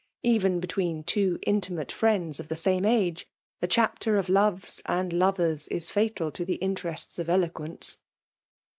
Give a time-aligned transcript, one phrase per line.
[0.25, 3.25] £ven between two intimate Carnds of the stmft mgB,
[3.59, 7.97] the c^afitcar of bms «ad lovers is fatal to the interests of eloquenee.